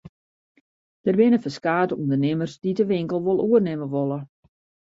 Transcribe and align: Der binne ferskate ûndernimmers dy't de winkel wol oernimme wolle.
Der 1.05 1.13
binne 1.19 1.39
ferskate 1.43 1.93
ûndernimmers 2.01 2.53
dy't 2.61 2.79
de 2.79 2.85
winkel 2.91 3.19
wol 3.25 3.41
oernimme 3.45 3.87
wolle. 3.93 4.19